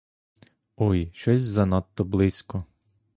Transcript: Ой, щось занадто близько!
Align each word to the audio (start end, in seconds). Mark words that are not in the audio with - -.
Ой, 0.77 1.11
щось 1.13 1.43
занадто 1.43 2.03
близько! 2.03 2.65